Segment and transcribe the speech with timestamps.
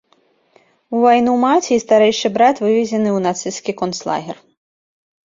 [0.95, 4.37] У вайну маці і старэйшы брат вывезены ў нацысцкі канцлагер.